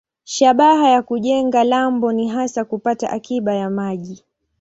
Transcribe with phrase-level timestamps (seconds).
[0.23, 4.25] Shabaha ya kujenga lambo ni hasa kupata akiba ya maji.